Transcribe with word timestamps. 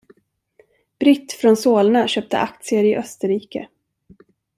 Britt 0.99 1.31
från 1.31 1.57
Solna 1.57 2.07
köpte 2.07 2.39
aktier 2.39 2.83
i 2.83 2.95
Österrike. 2.97 3.67